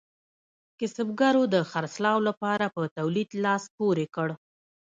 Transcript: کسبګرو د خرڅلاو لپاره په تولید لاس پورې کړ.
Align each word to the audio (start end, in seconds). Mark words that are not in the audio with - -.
کسبګرو 0.79 1.43
د 1.53 1.55
خرڅلاو 1.71 2.19
لپاره 2.27 2.65
په 2.75 2.81
تولید 2.97 3.29
لاس 3.43 3.63
پورې 3.77 4.05
کړ. 4.15 4.29